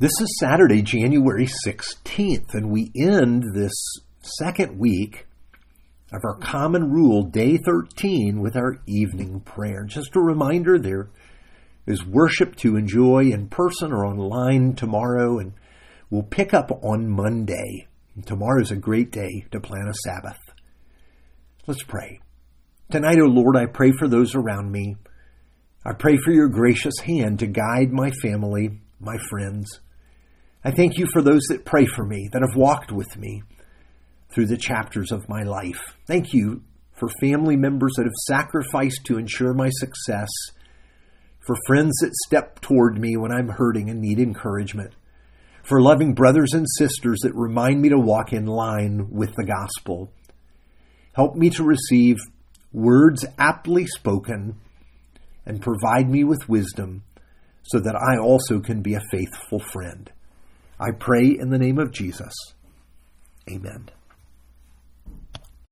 [0.00, 3.72] This is Saturday, January 16th, and we end this
[4.20, 5.26] second week
[6.12, 9.82] of our common rule, day 13, with our evening prayer.
[9.82, 11.10] Just a reminder there
[11.84, 15.54] is worship to enjoy in person or online tomorrow, and
[16.10, 17.88] we'll pick up on Monday.
[18.24, 20.38] Tomorrow's a great day to plan a Sabbath.
[21.66, 22.20] Let's pray.
[22.92, 24.94] Tonight, O oh Lord, I pray for those around me.
[25.84, 29.80] I pray for your gracious hand to guide my family, my friends.
[30.64, 33.42] I thank you for those that pray for me, that have walked with me
[34.30, 35.96] through the chapters of my life.
[36.06, 40.28] Thank you for family members that have sacrificed to ensure my success,
[41.38, 44.94] for friends that step toward me when I'm hurting and need encouragement,
[45.62, 50.10] for loving brothers and sisters that remind me to walk in line with the gospel.
[51.12, 52.16] Help me to receive
[52.72, 54.56] words aptly spoken
[55.46, 57.04] and provide me with wisdom
[57.62, 60.10] so that I also can be a faithful friend.
[60.80, 62.32] I pray in the name of Jesus.
[63.50, 63.90] Amen.